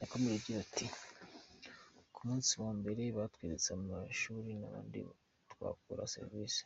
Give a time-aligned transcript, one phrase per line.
[0.00, 0.86] Yakomeje agira ati
[2.14, 4.98] "Ku munsi wa mbere batweretse amashuri n’ahandi
[5.52, 6.58] twakura serivisi.